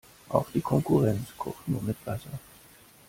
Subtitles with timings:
[0.29, 2.31] Auch die Konkurrenz kocht nur mit Wasser.